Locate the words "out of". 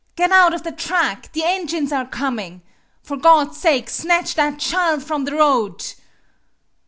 0.31-0.63